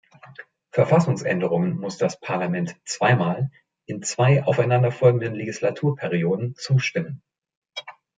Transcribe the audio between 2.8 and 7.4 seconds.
zweimal, in zwei aufeinander folgenden Legislaturperioden, zustimmen.